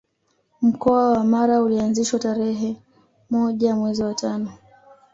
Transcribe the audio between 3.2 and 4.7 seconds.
moja mwezi wa tano